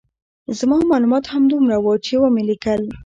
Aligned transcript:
زما 0.59 0.77
معلومات 0.91 1.25
همدومره 1.33 1.77
وو 1.79 1.93
چې 2.05 2.13
ومې 2.17 2.43
لیکل. 2.49 2.81